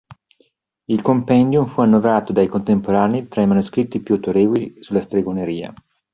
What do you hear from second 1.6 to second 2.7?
fu annoverato dai